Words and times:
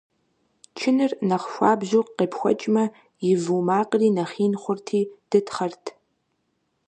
Чыныр 0.77 1.11
нэхъ 1.27 1.47
хуабжьу 1.51 2.03
къепхуэкӀмэ, 2.17 2.83
и 3.29 3.33
вуу 3.43 3.61
макъри 3.67 4.09
нэхъ 4.15 4.35
ин 4.45 4.53
хъурти 4.61 5.01
дытхъэрт. 5.29 5.85